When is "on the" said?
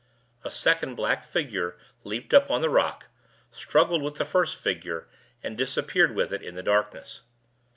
2.49-2.71